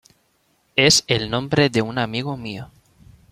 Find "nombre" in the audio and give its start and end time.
1.29-1.69